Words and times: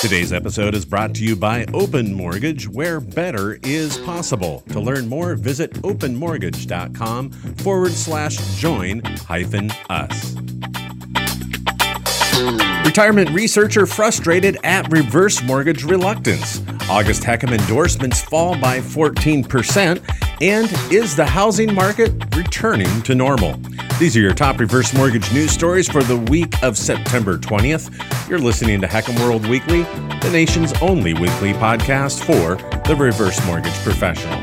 Today's 0.00 0.32
episode 0.32 0.76
is 0.76 0.84
brought 0.84 1.12
to 1.16 1.24
you 1.24 1.34
by 1.34 1.66
Open 1.74 2.14
Mortgage, 2.14 2.68
where 2.68 3.00
better 3.00 3.58
is 3.64 3.98
possible. 3.98 4.62
To 4.70 4.78
learn 4.78 5.08
more, 5.08 5.34
visit 5.34 5.72
openmortgage.com 5.82 7.30
forward 7.32 7.90
slash 7.90 8.36
join 8.60 9.00
hyphen 9.00 9.72
us. 9.90 10.36
Retirement 12.84 13.30
researcher 13.30 13.86
frustrated 13.86 14.56
at 14.62 14.88
reverse 14.92 15.42
mortgage 15.42 15.82
reluctance. 15.82 16.62
August 16.88 17.24
HECM 17.24 17.58
endorsements 17.58 18.20
fall 18.22 18.56
by 18.56 18.78
14%. 18.78 20.27
And 20.40 20.70
is 20.92 21.16
the 21.16 21.26
housing 21.26 21.74
market 21.74 22.12
returning 22.36 23.02
to 23.02 23.14
normal? 23.16 23.54
These 23.98 24.16
are 24.16 24.20
your 24.20 24.34
top 24.34 24.60
reverse 24.60 24.94
mortgage 24.94 25.32
news 25.32 25.50
stories 25.50 25.88
for 25.88 26.04
the 26.04 26.16
week 26.16 26.62
of 26.62 26.78
September 26.78 27.36
20th. 27.38 28.28
You're 28.28 28.38
listening 28.38 28.80
to 28.82 28.86
HECM 28.86 29.18
World 29.18 29.44
Weekly, 29.48 29.82
the 30.20 30.30
nation's 30.30 30.72
only 30.74 31.12
weekly 31.12 31.54
podcast 31.54 32.22
for 32.22 32.54
the 32.86 32.94
reverse 32.94 33.44
mortgage 33.46 33.74
professional. 33.78 34.40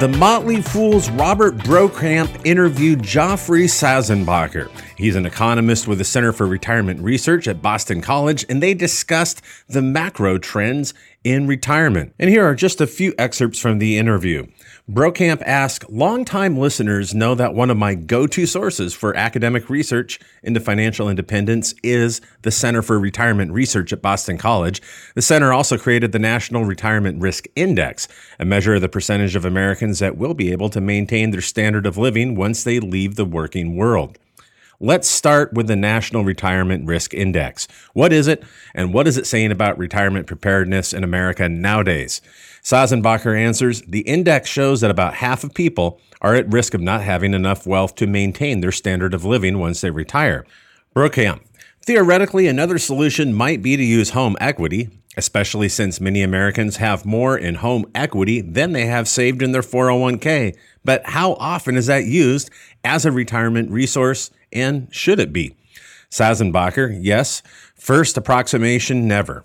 The 0.00 0.08
Motley 0.16 0.62
Fool's 0.62 1.10
Robert 1.10 1.58
Brokamp 1.58 2.46
interviewed 2.46 3.02
Geoffrey 3.02 3.64
Sanzenbacher. 3.64 4.70
He's 5.00 5.16
an 5.16 5.24
economist 5.24 5.88
with 5.88 5.96
the 5.96 6.04
Center 6.04 6.30
for 6.30 6.46
Retirement 6.46 7.00
Research 7.00 7.48
at 7.48 7.62
Boston 7.62 8.02
College, 8.02 8.44
and 8.50 8.62
they 8.62 8.74
discussed 8.74 9.40
the 9.66 9.80
macro 9.80 10.36
trends 10.36 10.92
in 11.24 11.46
retirement. 11.46 12.14
And 12.18 12.28
here 12.28 12.44
are 12.44 12.54
just 12.54 12.82
a 12.82 12.86
few 12.86 13.14
excerpts 13.16 13.58
from 13.58 13.78
the 13.78 13.96
interview. 13.96 14.46
Brokamp 14.90 15.40
asked, 15.46 15.88
Longtime 15.88 16.58
listeners 16.58 17.14
know 17.14 17.34
that 17.34 17.54
one 17.54 17.70
of 17.70 17.78
my 17.78 17.94
go 17.94 18.26
to 18.26 18.44
sources 18.44 18.92
for 18.92 19.16
academic 19.16 19.70
research 19.70 20.20
into 20.42 20.60
financial 20.60 21.08
independence 21.08 21.72
is 21.82 22.20
the 22.42 22.50
Center 22.50 22.82
for 22.82 23.00
Retirement 23.00 23.52
Research 23.52 23.94
at 23.94 24.02
Boston 24.02 24.36
College. 24.36 24.82
The 25.14 25.22
center 25.22 25.50
also 25.50 25.78
created 25.78 26.12
the 26.12 26.18
National 26.18 26.66
Retirement 26.66 27.22
Risk 27.22 27.46
Index, 27.56 28.06
a 28.38 28.44
measure 28.44 28.74
of 28.74 28.82
the 28.82 28.88
percentage 28.90 29.34
of 29.34 29.46
Americans 29.46 29.98
that 30.00 30.18
will 30.18 30.34
be 30.34 30.52
able 30.52 30.68
to 30.68 30.80
maintain 30.82 31.30
their 31.30 31.40
standard 31.40 31.86
of 31.86 31.96
living 31.96 32.34
once 32.34 32.64
they 32.64 32.80
leave 32.80 33.14
the 33.14 33.24
working 33.24 33.76
world. 33.76 34.18
Let's 34.82 35.10
start 35.10 35.52
with 35.52 35.66
the 35.66 35.76
National 35.76 36.24
Retirement 36.24 36.86
Risk 36.86 37.12
Index. 37.12 37.68
What 37.92 38.14
is 38.14 38.26
it, 38.26 38.42
and 38.74 38.94
what 38.94 39.06
is 39.06 39.18
it 39.18 39.26
saying 39.26 39.52
about 39.52 39.76
retirement 39.76 40.26
preparedness 40.26 40.94
in 40.94 41.04
America 41.04 41.50
nowadays? 41.50 42.22
Sanzenbacher 42.62 43.38
answers 43.38 43.82
The 43.82 44.00
index 44.00 44.48
shows 44.48 44.80
that 44.80 44.90
about 44.90 45.16
half 45.16 45.44
of 45.44 45.52
people 45.52 46.00
are 46.22 46.34
at 46.34 46.50
risk 46.50 46.72
of 46.72 46.80
not 46.80 47.02
having 47.02 47.34
enough 47.34 47.66
wealth 47.66 47.94
to 47.96 48.06
maintain 48.06 48.62
their 48.62 48.72
standard 48.72 49.12
of 49.12 49.26
living 49.26 49.58
once 49.58 49.82
they 49.82 49.90
retire. 49.90 50.46
Brokamp. 50.96 51.42
Theoretically, 51.84 52.46
another 52.46 52.78
solution 52.78 53.34
might 53.34 53.60
be 53.60 53.76
to 53.76 53.84
use 53.84 54.10
home 54.10 54.34
equity, 54.40 54.88
especially 55.16 55.68
since 55.68 56.00
many 56.00 56.22
Americans 56.22 56.76
have 56.76 57.04
more 57.04 57.36
in 57.36 57.56
home 57.56 57.84
equity 57.94 58.40
than 58.40 58.72
they 58.72 58.86
have 58.86 59.08
saved 59.08 59.42
in 59.42 59.52
their 59.52 59.60
401k. 59.60 60.56
But 60.84 61.04
how 61.04 61.34
often 61.34 61.76
is 61.76 61.86
that 61.86 62.04
used 62.04 62.50
as 62.84 63.04
a 63.04 63.12
retirement 63.12 63.70
resource 63.70 64.30
and 64.52 64.88
should 64.92 65.20
it 65.20 65.32
be? 65.32 65.54
Sanzenbacher, 66.10 66.98
yes. 67.00 67.42
First 67.74 68.16
approximation, 68.16 69.06
never. 69.06 69.44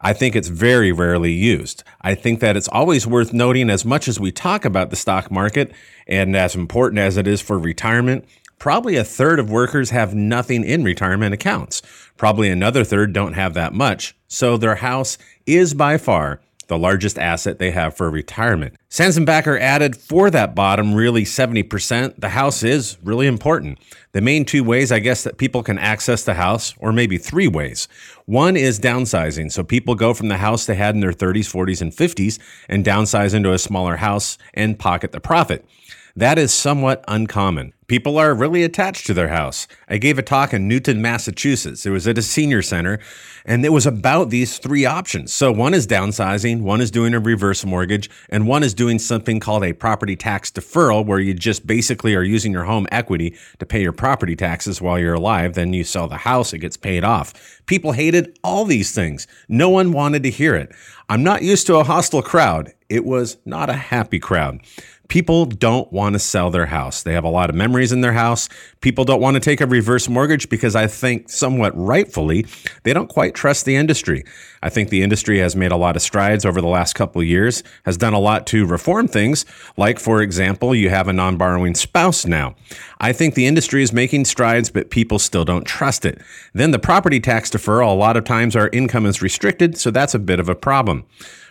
I 0.00 0.12
think 0.12 0.36
it's 0.36 0.48
very 0.48 0.92
rarely 0.92 1.32
used. 1.32 1.82
I 2.00 2.14
think 2.14 2.40
that 2.40 2.56
it's 2.56 2.68
always 2.68 3.06
worth 3.06 3.32
noting 3.32 3.68
as 3.68 3.84
much 3.84 4.06
as 4.06 4.20
we 4.20 4.30
talk 4.30 4.64
about 4.64 4.90
the 4.90 4.96
stock 4.96 5.30
market 5.30 5.72
and 6.06 6.36
as 6.36 6.54
important 6.54 7.00
as 7.00 7.16
it 7.16 7.26
is 7.26 7.40
for 7.40 7.58
retirement, 7.58 8.24
probably 8.58 8.96
a 8.96 9.04
third 9.04 9.40
of 9.40 9.50
workers 9.50 9.90
have 9.90 10.14
nothing 10.14 10.64
in 10.64 10.84
retirement 10.84 11.34
accounts. 11.34 11.82
Probably 12.16 12.48
another 12.48 12.84
third 12.84 13.12
don't 13.12 13.32
have 13.34 13.54
that 13.54 13.74
much. 13.74 14.16
So 14.28 14.56
their 14.56 14.76
house 14.76 15.18
is 15.46 15.74
by 15.74 15.98
far 15.98 16.40
the 16.68 16.78
largest 16.78 17.18
asset 17.18 17.58
they 17.58 17.72
have 17.72 17.96
for 17.96 18.10
retirement. 18.10 18.76
Sanzenbacher 18.90 19.58
added 19.60 19.96
for 19.96 20.30
that 20.30 20.54
bottom, 20.54 20.94
really 20.94 21.24
70%, 21.24 22.20
the 22.20 22.30
house 22.30 22.62
is 22.62 22.96
really 23.02 23.26
important. 23.26 23.78
The 24.12 24.20
main 24.20 24.44
two 24.44 24.62
ways, 24.62 24.92
I 24.92 24.98
guess, 24.98 25.24
that 25.24 25.38
people 25.38 25.62
can 25.62 25.78
access 25.78 26.24
the 26.24 26.34
house, 26.34 26.74
or 26.78 26.92
maybe 26.92 27.18
three 27.18 27.48
ways. 27.48 27.88
One 28.26 28.56
is 28.56 28.78
downsizing. 28.78 29.50
So 29.50 29.62
people 29.62 29.94
go 29.94 30.14
from 30.14 30.28
the 30.28 30.38
house 30.38 30.66
they 30.66 30.74
had 30.74 30.94
in 30.94 31.00
their 31.00 31.12
30s, 31.12 31.52
40s, 31.52 31.80
and 31.80 31.92
50s 31.92 32.38
and 32.68 32.84
downsize 32.84 33.34
into 33.34 33.52
a 33.52 33.58
smaller 33.58 33.96
house 33.96 34.38
and 34.54 34.78
pocket 34.78 35.12
the 35.12 35.20
profit. 35.20 35.64
That 36.14 36.38
is 36.38 36.52
somewhat 36.52 37.04
uncommon. 37.08 37.72
People 37.88 38.18
are 38.18 38.34
really 38.34 38.64
attached 38.64 39.06
to 39.06 39.14
their 39.14 39.28
house. 39.28 39.66
I 39.88 39.96
gave 39.96 40.18
a 40.18 40.22
talk 40.22 40.52
in 40.52 40.68
Newton, 40.68 41.00
Massachusetts. 41.00 41.86
It 41.86 41.90
was 41.90 42.06
at 42.06 42.18
a 42.18 42.22
senior 42.22 42.60
center, 42.60 42.98
and 43.46 43.64
it 43.64 43.72
was 43.72 43.86
about 43.86 44.28
these 44.28 44.58
three 44.58 44.84
options. 44.84 45.32
So, 45.32 45.50
one 45.50 45.72
is 45.72 45.86
downsizing, 45.86 46.60
one 46.60 46.82
is 46.82 46.90
doing 46.90 47.14
a 47.14 47.18
reverse 47.18 47.64
mortgage, 47.64 48.10
and 48.28 48.46
one 48.46 48.62
is 48.62 48.74
doing 48.74 48.98
something 48.98 49.40
called 49.40 49.64
a 49.64 49.72
property 49.72 50.16
tax 50.16 50.50
deferral, 50.50 51.06
where 51.06 51.18
you 51.18 51.32
just 51.32 51.66
basically 51.66 52.14
are 52.14 52.22
using 52.22 52.52
your 52.52 52.64
home 52.64 52.86
equity 52.92 53.34
to 53.58 53.64
pay 53.64 53.80
your 53.80 53.92
property 53.92 54.36
taxes 54.36 54.82
while 54.82 54.98
you're 54.98 55.14
alive. 55.14 55.54
Then 55.54 55.72
you 55.72 55.82
sell 55.82 56.08
the 56.08 56.18
house, 56.18 56.52
it 56.52 56.58
gets 56.58 56.76
paid 56.76 57.04
off. 57.04 57.32
People 57.64 57.92
hated 57.92 58.38
all 58.44 58.66
these 58.66 58.94
things. 58.94 59.26
No 59.48 59.70
one 59.70 59.92
wanted 59.92 60.24
to 60.24 60.30
hear 60.30 60.54
it. 60.54 60.72
I'm 61.08 61.22
not 61.22 61.40
used 61.40 61.66
to 61.68 61.76
a 61.76 61.84
hostile 61.84 62.20
crowd. 62.20 62.74
It 62.90 63.06
was 63.06 63.38
not 63.46 63.70
a 63.70 63.74
happy 63.74 64.18
crowd 64.18 64.60
people 65.08 65.46
don't 65.46 65.90
want 65.92 66.14
to 66.14 66.18
sell 66.18 66.50
their 66.50 66.66
house. 66.66 67.02
They 67.02 67.14
have 67.14 67.24
a 67.24 67.30
lot 67.30 67.50
of 67.50 67.56
memories 67.56 67.77
in 67.80 68.00
their 68.00 68.12
house. 68.12 68.48
People 68.80 69.04
don't 69.04 69.20
want 69.20 69.34
to 69.34 69.40
take 69.40 69.60
a 69.60 69.66
reverse 69.66 70.08
mortgage 70.08 70.48
because 70.48 70.74
I 70.74 70.86
think, 70.86 71.30
somewhat 71.30 71.76
rightfully, 71.76 72.46
they 72.82 72.92
don't 72.92 73.08
quite 73.08 73.34
trust 73.34 73.64
the 73.64 73.76
industry. 73.76 74.24
I 74.62 74.68
think 74.68 74.88
the 74.88 75.02
industry 75.02 75.38
has 75.38 75.54
made 75.54 75.72
a 75.72 75.76
lot 75.76 75.96
of 75.96 76.02
strides 76.02 76.44
over 76.44 76.60
the 76.60 76.68
last 76.68 76.94
couple 76.94 77.20
of 77.20 77.26
years, 77.26 77.62
has 77.84 77.96
done 77.96 78.12
a 78.12 78.18
lot 78.18 78.46
to 78.48 78.66
reform 78.66 79.08
things. 79.08 79.44
Like, 79.76 79.98
for 79.98 80.20
example, 80.20 80.74
you 80.74 80.90
have 80.90 81.08
a 81.08 81.12
non 81.12 81.36
borrowing 81.36 81.74
spouse 81.74 82.26
now. 82.26 82.54
I 83.00 83.12
think 83.12 83.34
the 83.34 83.46
industry 83.46 83.82
is 83.82 83.92
making 83.92 84.24
strides, 84.24 84.70
but 84.70 84.90
people 84.90 85.18
still 85.18 85.44
don't 85.44 85.66
trust 85.66 86.04
it. 86.04 86.20
Then 86.52 86.72
the 86.72 86.78
property 86.78 87.20
tax 87.20 87.50
deferral, 87.50 87.92
a 87.92 87.94
lot 87.94 88.16
of 88.16 88.24
times 88.24 88.56
our 88.56 88.68
income 88.72 89.06
is 89.06 89.22
restricted, 89.22 89.78
so 89.78 89.90
that's 89.90 90.14
a 90.14 90.18
bit 90.18 90.40
of 90.40 90.48
a 90.48 90.54
problem. 90.54 91.04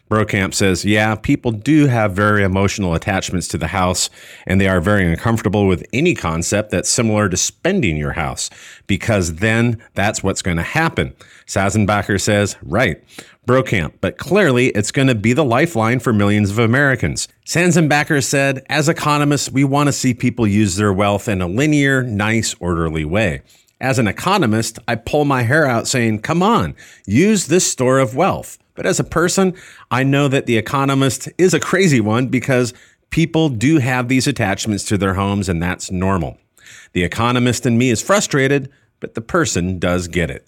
Brokamp 0.10 0.54
says, 0.54 0.86
yeah, 0.86 1.16
people 1.16 1.52
do 1.52 1.88
have 1.88 2.14
very 2.14 2.44
emotional 2.44 2.94
attachments 2.94 3.48
to 3.50 3.58
the 3.58 3.68
house, 3.68 4.10
and 4.46 4.62
they 4.62 4.68
are 4.68 4.80
very 4.80 5.06
uncomfortable 5.06 5.68
with 5.68 5.86
any 5.92 6.16
concept 6.16 6.72
that's 6.72 6.90
similar 6.90 7.28
to 7.30 7.36
spending 7.36 7.98
your 7.98 8.14
house, 8.14 8.50
because 8.88 9.36
then 9.36 9.84
that's 9.96 10.24
what's 10.24 10.42
going 10.42 10.58
to 10.58 10.64
happen. 10.64 11.14
Sanzenbacher 11.46 12.20
says, 12.22 12.56
right. 12.62 13.04
Brokamp, 13.46 13.94
but 14.02 14.18
clearly 14.18 14.68
it's 14.70 14.92
going 14.92 15.08
to 15.08 15.16
be 15.16 15.32
the 15.32 15.46
lifeline 15.46 16.00
for 16.00 16.12
millions 16.12 16.52
of 16.52 16.60
Americans. 16.60 17.30
Sanzenbacher 17.46 18.22
said, 18.22 18.66
as 18.68 18.90
economists, 18.90 19.50
we 19.50 19.64
want 19.64 19.88
to 19.88 19.94
see 19.94 20.14
people 20.14 20.46
use 20.46 20.76
their 20.76 20.92
wealth 20.92 21.30
in 21.30 21.42
a 21.42 21.48
linear, 21.48 22.04
nice, 22.04 22.54
orderly 22.60 23.06
way. 23.06 23.42
As 23.80 24.00
an 24.00 24.08
economist, 24.08 24.80
I 24.88 24.96
pull 24.96 25.24
my 25.24 25.44
hair 25.44 25.66
out 25.66 25.88
saying, 25.88 26.24
come 26.24 26.44
on, 26.44 26.76
use 27.06 27.48
this 27.48 27.72
store 27.72 28.00
of 28.00 28.16
wealth. 28.16 28.58
But 28.78 28.86
as 28.86 29.00
a 29.00 29.04
person, 29.04 29.56
I 29.92 30.04
know 30.04 30.30
that 30.30 30.46
The 30.46 30.56
Economist 30.56 31.28
is 31.38 31.54
a 31.54 31.60
crazy 31.60 32.00
one 32.00 32.28
because 32.28 32.74
people 33.10 33.50
do 33.50 33.80
have 33.80 34.08
these 34.08 34.28
attachments 34.28 34.86
to 34.86 34.98
their 34.98 35.16
homes, 35.16 35.50
and 35.50 35.62
that's 35.62 35.92
normal. 35.92 36.38
The 36.94 37.04
Economist 37.04 37.66
in 37.66 37.78
me 37.78 37.90
is 37.90 38.02
frustrated, 38.02 38.72
but 39.00 39.16
the 39.16 39.22
person 39.22 39.80
does 39.80 40.08
get 40.08 40.30
it. 40.30 40.48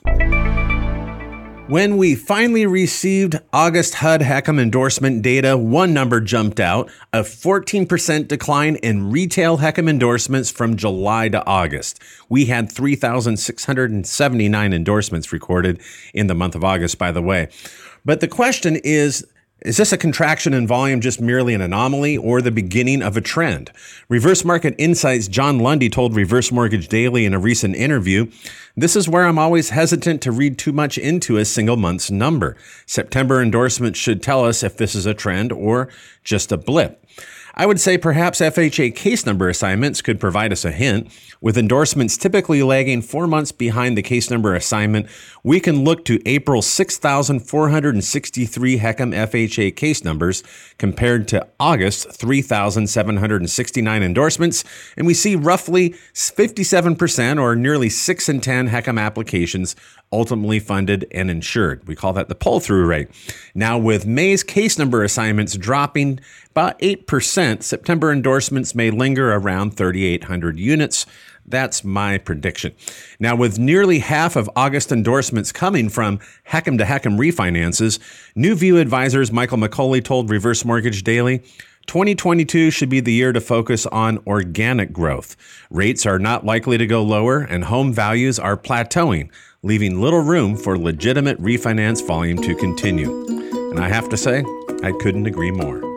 When 1.69 1.97
we 1.97 2.15
finally 2.15 2.65
received 2.65 3.39
August 3.53 3.95
HUD 3.95 4.21
HECM 4.21 4.59
endorsement 4.59 5.21
data, 5.21 5.55
one 5.55 5.93
number 5.93 6.19
jumped 6.19 6.59
out 6.59 6.89
a 7.13 7.19
14% 7.19 8.27
decline 8.27 8.77
in 8.77 9.11
retail 9.11 9.59
HECM 9.59 9.87
endorsements 9.87 10.49
from 10.49 10.77
July 10.77 11.29
to 11.29 11.45
August. 11.45 12.01
We 12.27 12.45
had 12.45 12.71
3,679 12.71 14.73
endorsements 14.73 15.31
recorded 15.31 15.79
in 16.11 16.25
the 16.25 16.33
month 16.33 16.55
of 16.55 16.63
August, 16.63 16.97
by 16.97 17.11
the 17.11 17.21
way. 17.21 17.49
But 18.05 18.19
the 18.21 18.27
question 18.27 18.77
is, 18.77 19.25
is 19.61 19.75
this 19.75 19.91
a 19.91 19.97
contraction 19.97 20.53
in 20.53 20.67
volume 20.67 21.01
just 21.01 21.19
merely 21.19 21.53
an 21.53 21.59
anomaly 21.59 22.15
or 22.15 22.41
the 22.41 22.51
beginning 22.51 23.01
of 23.01 23.17
a 23.17 23.21
trend? 23.21 23.71
Reverse 24.07 24.45
Market 24.45 24.73
Insights 24.77 25.27
John 25.27 25.59
Lunde 25.59 25.91
told 25.91 26.15
Reverse 26.15 26.49
Mortgage 26.49 26.87
Daily 26.87 27.25
in 27.25 27.33
a 27.33 27.39
recent 27.39 27.75
interview 27.75 28.31
this 28.77 28.95
is 28.95 29.09
where 29.09 29.25
I'm 29.25 29.37
always 29.37 29.71
hesitant 29.71 30.21
to 30.21 30.31
read 30.31 30.57
too 30.57 30.71
much 30.71 30.97
into 30.97 31.35
a 31.35 31.43
single 31.43 31.75
month's 31.75 32.09
number. 32.09 32.55
September 32.85 33.41
endorsements 33.41 33.99
should 33.99 34.23
tell 34.23 34.45
us 34.45 34.63
if 34.63 34.77
this 34.77 34.95
is 34.95 35.05
a 35.05 35.13
trend 35.13 35.51
or 35.51 35.89
just 36.23 36.53
a 36.53 36.57
blip. 36.57 37.05
I 37.55 37.65
would 37.65 37.79
say 37.79 37.97
perhaps 37.97 38.39
FHA 38.39 38.95
case 38.95 39.25
number 39.25 39.49
assignments 39.49 40.01
could 40.01 40.19
provide 40.19 40.51
us 40.51 40.65
a 40.65 40.71
hint. 40.71 41.11
With 41.41 41.57
endorsements 41.57 42.17
typically 42.17 42.61
lagging 42.63 43.01
four 43.01 43.27
months 43.27 43.51
behind 43.51 43.97
the 43.97 44.01
case 44.01 44.29
number 44.29 44.55
assignment, 44.55 45.07
we 45.43 45.59
can 45.59 45.83
look 45.83 46.05
to 46.05 46.25
April 46.27 46.61
6,463 46.61 48.79
HECM 48.79 49.13
FHA 49.13 49.75
case 49.75 50.03
numbers 50.03 50.43
compared 50.77 51.27
to 51.29 51.47
August 51.59 52.11
3,769 52.11 54.03
endorsements, 54.03 54.63
and 54.97 55.07
we 55.07 55.13
see 55.13 55.35
roughly 55.35 55.91
57% 56.13 57.41
or 57.41 57.55
nearly 57.55 57.89
6 57.89 58.29
in 58.29 58.41
10 58.41 58.69
HECM 58.69 58.99
applications 58.99 59.75
ultimately 60.11 60.59
funded 60.59 61.05
and 61.11 61.29
insured. 61.29 61.87
We 61.87 61.95
call 61.95 62.13
that 62.13 62.29
the 62.29 62.35
pull 62.35 62.59
through 62.59 62.85
rate. 62.85 63.09
Now, 63.53 63.77
with 63.77 64.05
May's 64.05 64.43
case 64.43 64.77
number 64.77 65.03
assignments 65.03 65.55
dropping 65.55 66.19
about 66.51 66.79
8%, 66.79 67.05
September 67.39 68.11
endorsements 68.11 68.75
may 68.75 68.91
linger 68.91 69.31
around 69.31 69.77
3,800 69.77 70.59
units. 70.59 71.05
That's 71.45 71.83
my 71.83 72.17
prediction. 72.17 72.73
Now, 73.17 73.35
with 73.35 73.57
nearly 73.57 73.99
half 73.99 74.35
of 74.35 74.49
August 74.55 74.91
endorsements 74.91 75.53
coming 75.53 75.87
from 75.87 76.19
HECM 76.49 76.77
to 76.79 76.83
HECM 76.83 77.17
refinances, 77.17 77.97
New 78.35 78.55
View 78.55 78.77
advisors 78.77 79.31
Michael 79.31 79.57
McCully 79.57 80.03
told 80.03 80.29
Reverse 80.29 80.65
Mortgage 80.65 81.01
Daily 81.03 81.41
2022 81.87 82.71
should 82.71 82.89
be 82.89 82.99
the 82.99 83.13
year 83.13 83.31
to 83.31 83.39
focus 83.39 83.85
on 83.87 84.19
organic 84.27 84.91
growth. 84.91 85.37
Rates 85.71 86.05
are 86.05 86.19
not 86.19 86.45
likely 86.45 86.77
to 86.77 86.85
go 86.85 87.01
lower, 87.01 87.39
and 87.39 87.63
home 87.63 87.93
values 87.93 88.37
are 88.37 88.57
plateauing, 88.57 89.31
leaving 89.63 89.99
little 89.99 90.21
room 90.21 90.57
for 90.57 90.77
legitimate 90.77 91.41
refinance 91.41 92.05
volume 92.05 92.37
to 92.41 92.53
continue. 92.53 93.25
And 93.71 93.79
I 93.79 93.87
have 93.87 94.09
to 94.09 94.17
say, 94.17 94.43
I 94.83 94.91
couldn't 94.99 95.25
agree 95.25 95.51
more. 95.51 95.88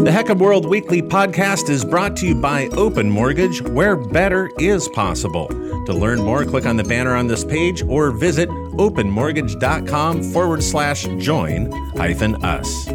The 0.00 0.10
HECM 0.10 0.38
World 0.38 0.64
Weekly 0.64 1.02
podcast 1.02 1.68
is 1.68 1.84
brought 1.84 2.16
to 2.16 2.26
you 2.26 2.34
by 2.34 2.68
Open 2.68 3.10
Mortgage, 3.10 3.60
where 3.60 3.96
better 3.96 4.50
is 4.58 4.88
possible. 4.88 5.46
To 5.48 5.92
learn 5.92 6.20
more, 6.20 6.42
click 6.46 6.64
on 6.64 6.78
the 6.78 6.84
banner 6.84 7.14
on 7.14 7.26
this 7.26 7.44
page 7.44 7.82
or 7.82 8.10
visit 8.10 8.48
openmortgage.com 8.48 10.22
forward 10.22 10.62
slash 10.62 11.06
join 11.18 11.70
hyphen 11.98 12.42
us. 12.42 12.88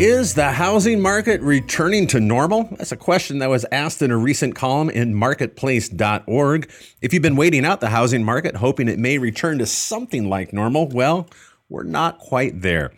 Is 0.00 0.32
the 0.32 0.52
housing 0.52 1.02
market 1.02 1.42
returning 1.42 2.06
to 2.06 2.18
normal? 2.18 2.66
That's 2.78 2.92
a 2.92 2.96
question 2.96 3.40
that 3.40 3.50
was 3.50 3.66
asked 3.70 4.00
in 4.00 4.10
a 4.10 4.16
recent 4.16 4.54
column 4.54 4.88
in 4.88 5.14
marketplace.org. 5.14 6.70
If 7.02 7.12
you've 7.12 7.22
been 7.22 7.36
waiting 7.36 7.66
out 7.66 7.80
the 7.80 7.90
housing 7.90 8.24
market, 8.24 8.56
hoping 8.56 8.88
it 8.88 8.98
may 8.98 9.18
return 9.18 9.58
to 9.58 9.66
something 9.66 10.30
like 10.30 10.54
normal, 10.54 10.88
well, 10.88 11.28
we're 11.68 11.82
not 11.82 12.18
quite 12.18 12.60
there. 12.60 12.92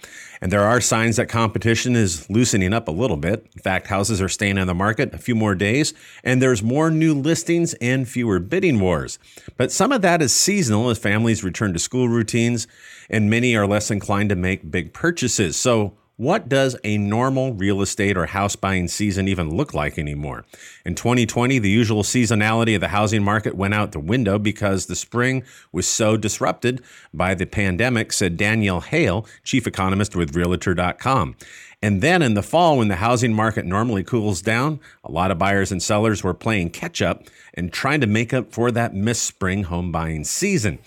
And 0.47 0.53
there 0.53 0.63
are 0.63 0.81
signs 0.81 1.17
that 1.17 1.29
competition 1.29 1.97
is 1.97 2.31
loosening 2.31 2.73
up 2.73 2.87
a 2.87 2.93
little 2.93 3.17
bit. 3.17 3.49
In 3.57 3.63
fact, 3.63 3.89
houses 3.89 4.23
are 4.23 4.29
staying 4.29 4.59
on 4.59 4.69
the 4.69 4.77
market 4.77 5.13
a 5.13 5.19
few 5.19 5.35
more 5.35 5.57
days, 5.57 5.93
and 6.23 6.41
there's 6.41 6.63
more 6.63 6.89
new 6.89 7.15
listings 7.15 7.75
and 7.81 8.09
fewer 8.09 8.39
bidding 8.39 8.79
wars. 8.79 9.19
But 9.57 9.73
some 9.73 9.91
of 9.91 10.03
that 10.03 10.23
is 10.23 10.33
seasonal 10.33 10.89
as 10.89 10.99
families 10.99 11.43
return 11.43 11.73
to 11.73 11.81
school 11.81 12.09
routines, 12.09 12.69
and 13.11 13.29
many 13.29 13.57
are 13.57 13.67
less 13.67 13.91
inclined 13.91 14.29
to 14.29 14.37
make 14.37 14.71
big 14.71 14.93
purchases. 14.93 15.57
So, 15.57 15.95
what 16.17 16.49
does 16.49 16.77
a 16.83 16.97
normal 16.97 17.53
real 17.53 17.83
estate 17.83 18.17
or 18.17 18.27
house 18.27 18.57
buying 18.57 18.89
season 18.89 19.29
even 19.29 19.55
look 19.55 19.75
like 19.75 19.99
anymore? 19.99 20.45
In 20.85 20.95
2020, 20.95 21.59
the 21.59 21.69
usual 21.69 22.03
seasonality 22.03 22.75
of 22.75 22.81
the 22.81 22.89
housing 22.89 23.23
market 23.23 23.55
went 23.55 23.75
out 23.75 23.93
the 23.93 24.01
window 24.01 24.39
because 24.39 24.87
the 24.87 24.97
spring 24.97 25.43
was 25.73 25.87
so 25.87 26.17
disrupted 26.17 26.83
by 27.13 27.35
the 27.35 27.45
pandemic, 27.45 28.13
said 28.13 28.39
Danielle 28.39 28.81
Hale, 28.81 29.27
chief 29.45 29.67
economist 29.67 30.17
with 30.17 30.35
Realtor.com. 30.35 31.37
And 31.83 32.01
then 32.01 32.23
in 32.23 32.35
the 32.35 32.43
fall, 32.43 32.79
when 32.79 32.89
the 32.89 32.97
housing 32.97 33.35
market 33.35 33.67
normally 33.67 34.03
cools 34.03 34.41
down, 34.41 34.81
a 35.05 35.11
lot 35.13 35.31
of 35.31 35.39
buyers 35.39 35.71
and 35.71 35.83
sellers 35.83 36.25
were 36.25 36.35
playing 36.35 36.71
catch 36.71 37.03
up 37.03 37.25
and 37.53 37.73
trying 37.73 38.01
to 38.01 38.07
make 38.07 38.33
up 38.33 38.51
for 38.51 38.71
that 38.71 38.95
missed 38.95 39.25
spring 39.25 39.65
home 39.65 39.93
buying 39.93 40.25
season. 40.25 40.79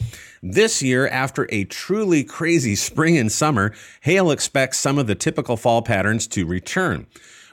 This 0.42 0.82
year, 0.82 1.08
after 1.08 1.48
a 1.52 1.66
truly 1.66 2.24
crazy 2.24 2.76
spring 2.76 3.18
and 3.18 3.32
summer, 3.32 3.74
Hale 4.02 4.32
expects 4.32 4.80
some 4.80 4.98
of 4.98 5.06
the 5.06 5.16
typical 5.16 5.58
fall 5.58 5.82
patterns 5.82 6.26
to 6.28 6.46
return 6.46 7.06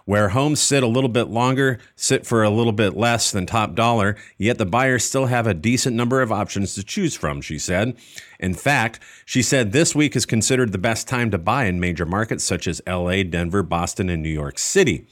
where 0.06 0.30
homes 0.30 0.60
sit 0.60 0.82
a 0.82 0.86
little 0.86 1.10
bit 1.10 1.28
longer, 1.28 1.78
sit 1.96 2.24
for 2.24 2.42
a 2.42 2.50
little 2.50 2.72
bit 2.72 2.96
less 2.96 3.32
than 3.32 3.44
top 3.44 3.74
dollar, 3.74 4.16
yet 4.38 4.56
the 4.56 4.64
buyers 4.64 5.04
still 5.04 5.26
have 5.26 5.46
a 5.46 5.54
decent 5.54 5.94
number 5.94 6.22
of 6.22 6.32
options 6.32 6.74
to 6.74 6.82
choose 6.82 7.14
from, 7.14 7.40
she 7.40 7.58
said. 7.58 7.96
In 8.38 8.54
fact, 8.54 9.00
she 9.24 9.42
said 9.42 9.72
this 9.72 9.94
week 9.94 10.14
is 10.14 10.24
considered 10.24 10.70
the 10.70 10.78
best 10.78 11.08
time 11.08 11.30
to 11.32 11.38
buy 11.38 11.64
in 11.64 11.80
major 11.80 12.06
markets 12.06 12.44
such 12.44 12.68
as 12.68 12.80
LA, 12.86 13.24
Denver, 13.24 13.64
Boston, 13.64 14.08
and 14.08 14.22
New 14.22 14.28
York 14.30 14.58
City. 14.58 15.06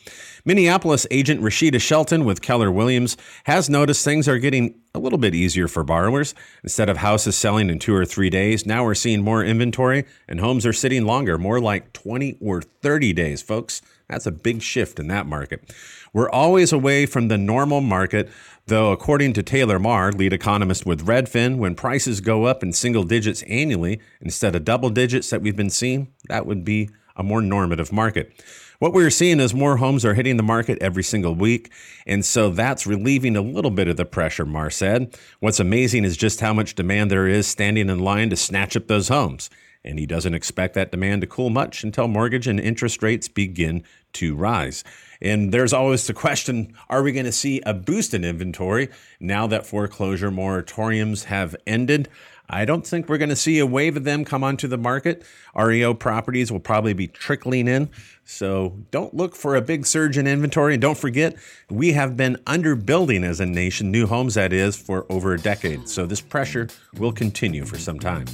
Minneapolis 0.47 1.07
agent 1.11 1.41
Rashida 1.41 1.81
Shelton 1.81 2.27
with 2.27 2.43
Keller 2.43 2.71
Williams 2.71 3.17
has 3.45 3.71
noticed 3.71 4.05
things 4.05 4.29
are 4.29 4.39
getting 4.39 4.75
a 4.95 4.99
little 4.99 5.19
bit 5.19 5.35
easier 5.35 5.67
for 5.67 5.83
borrowers. 5.83 6.35
Instead 6.63 6.91
of 6.91 6.99
houses 6.99 7.35
selling 7.35 7.71
in 7.71 7.79
two 7.79 7.95
or 7.95 8.05
three 8.05 8.29
days, 8.29 8.67
now 8.67 8.85
we're 8.85 8.95
seeing 8.95 9.23
more 9.23 9.43
inventory 9.43 10.05
and 10.29 10.41
homes 10.41 10.67
are 10.67 10.73
sitting 10.75 11.07
longer, 11.07 11.39
more 11.39 11.61
like 11.61 11.95
20 11.95 12.37
or 12.43 12.61
30 12.61 13.15
days, 13.15 13.41
folks. 13.41 13.81
That's 14.11 14.27
a 14.27 14.31
big 14.31 14.61
shift 14.61 14.99
in 14.99 15.09
that 15.09 15.25
market. 15.25 15.73
We're 16.13 16.29
always 16.29 16.75
away 16.75 17.07
from 17.07 17.29
the 17.29 17.39
normal 17.39 17.81
market, 17.81 18.31
though, 18.67 18.93
according 18.93 19.33
to 19.33 19.43
Taylor 19.43 19.79
Marr, 19.79 20.13
lead 20.13 20.35
economist 20.35 20.85
with 20.85 21.07
Redfin, 21.07 21.57
when 21.57 21.75
prices 21.75 22.21
go 22.21 22.45
up 22.45 22.63
in 22.63 22.75
single 22.75 23.05
digits 23.05 23.43
annually 23.45 23.99
instead 24.21 24.55
of 24.55 24.67
double 24.67 24.91
digits 24.91 25.31
that 25.31 25.41
we've 25.41 25.57
been 25.57 25.71
seeing, 25.71 26.13
that 26.29 26.45
would 26.45 26.67
be 26.67 26.91
a 27.17 27.23
more 27.23 27.41
normative 27.41 27.93
market. 27.93 28.31
What 28.85 28.93
we're 28.93 29.09
seeing 29.09 29.41
is 29.41 29.55
more 29.55 29.79
homes 29.79 30.05
are 30.05 30.13
hitting 30.13 30.37
the 30.37 30.43
market 30.43 30.77
every 30.83 31.03
single 31.03 31.35
week. 31.35 31.73
And 32.07 32.23
so 32.23 32.51
that's 32.51 32.87
relieving 32.87 33.35
a 33.35 33.41
little 33.41 33.71
bit 33.71 33.89
of 33.89 33.97
the 33.97 34.05
pressure, 34.05 34.45
Marr 34.45 34.69
said. 34.69 35.17
What's 35.41 35.59
amazing 35.59 36.05
is 36.05 36.19
just 36.19 36.41
how 36.41 36.53
much 36.53 36.75
demand 36.75 37.11
there 37.11 37.27
is 37.27 37.47
standing 37.47 37.89
in 37.89 37.99
line 38.01 38.29
to 38.29 38.37
snatch 38.37 38.77
up 38.77 38.87
those 38.87 39.09
homes 39.09 39.49
and 39.85 39.99
he 39.99 40.07
doesn't 40.07 40.35
expect 40.35 40.75
that 40.75 40.91
demand 40.91 41.21
to 41.21 41.27
cool 41.27 41.51
much 41.51 41.85
until 41.85 42.09
mortgage 42.09 42.47
and 42.47 42.59
interest 42.59 43.03
rates 43.03 43.29
begin 43.29 43.85
to 44.15 44.35
rise. 44.35 44.83
And 45.21 45.53
there's 45.53 45.73
always 45.73 46.07
the 46.07 46.15
question 46.15 46.75
are 46.89 47.03
we 47.03 47.13
going 47.13 47.27
to 47.27 47.33
see 47.33 47.61
a 47.67 47.75
boost 47.75 48.15
in 48.15 48.25
inventory 48.25 48.89
now 49.21 49.47
that 49.49 49.67
foreclosure 49.67 50.31
moratoriums 50.31 51.25
have 51.25 51.55
ended? 51.67 52.09
I 52.49 52.65
don't 52.65 52.87
think 52.87 53.09
we're 53.09 53.19
going 53.19 53.31
to 53.31 53.37
see 53.37 53.59
a 53.59 53.67
wave 53.67 53.97
of 53.97 54.05
them 54.05 54.25
come 54.25 54.45
onto 54.45 54.69
the 54.69 54.77
market. 54.77 55.25
REO 55.57 55.95
properties 55.95 56.53
will 56.53 56.61
probably 56.61 56.93
be 56.93 57.07
trickling 57.07 57.69
in. 57.69 57.89
So 58.25 58.79
don't 58.91 59.15
look 59.15 59.35
for 59.35 59.57
a 59.57 59.63
big 59.63 59.87
surge 59.87 60.19
in 60.19 60.27
inventory. 60.27 60.75
And 60.75 60.83
don't 60.83 60.99
forget, 60.99 61.37
we 61.71 61.93
have 61.93 62.17
been 62.17 62.37
underbuilding 62.47 63.25
as 63.25 63.41
a 63.41 63.47
nation, 63.47 63.91
new 63.91 64.07
homes 64.07 64.35
that 64.35 64.53
is, 64.53 64.77
for 64.77 65.07
over 65.11 65.33
a 65.33 65.39
decade. 65.39 65.89
So 65.89 66.07
this 66.07 66.21
pressure 66.21 66.69
will 66.99 67.13
continue 67.13 67.65
for 67.65 67.79
some 67.79 67.99
time. 67.99 68.27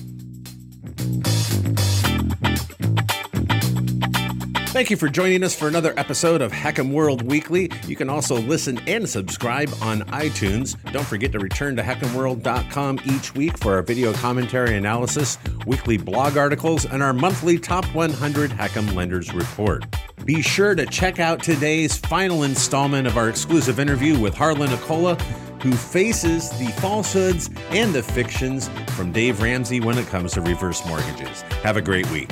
Thank 4.80 4.88
you 4.88 4.96
for 4.96 5.10
joining 5.10 5.44
us 5.44 5.54
for 5.54 5.68
another 5.68 5.92
episode 5.98 6.40
of 6.40 6.52
HECM 6.52 6.90
World 6.90 7.20
Weekly. 7.20 7.70
You 7.86 7.96
can 7.96 8.08
also 8.08 8.36
listen 8.36 8.80
and 8.86 9.06
subscribe 9.06 9.68
on 9.82 10.00
iTunes. 10.04 10.74
Don't 10.90 11.06
forget 11.06 11.32
to 11.32 11.38
return 11.38 11.76
to 11.76 11.82
HECMWorld.com 11.82 13.00
each 13.04 13.34
week 13.34 13.58
for 13.58 13.74
our 13.74 13.82
video 13.82 14.14
commentary 14.14 14.78
analysis, 14.78 15.36
weekly 15.66 15.98
blog 15.98 16.38
articles, 16.38 16.86
and 16.86 17.02
our 17.02 17.12
monthly 17.12 17.58
Top 17.58 17.84
100 17.94 18.52
HECM 18.52 18.94
Lenders 18.94 19.34
Report. 19.34 19.84
Be 20.24 20.40
sure 20.40 20.74
to 20.74 20.86
check 20.86 21.18
out 21.18 21.42
today's 21.42 21.98
final 21.98 22.44
installment 22.44 23.06
of 23.06 23.18
our 23.18 23.28
exclusive 23.28 23.78
interview 23.80 24.18
with 24.18 24.32
Harlan 24.32 24.70
Accola, 24.70 25.20
who 25.60 25.72
faces 25.72 26.48
the 26.58 26.68
falsehoods 26.80 27.50
and 27.68 27.92
the 27.92 28.02
fictions 28.02 28.70
from 28.96 29.12
Dave 29.12 29.42
Ramsey 29.42 29.80
when 29.80 29.98
it 29.98 30.06
comes 30.06 30.32
to 30.32 30.40
reverse 30.40 30.82
mortgages. 30.86 31.42
Have 31.62 31.76
a 31.76 31.82
great 31.82 32.10
week. 32.10 32.30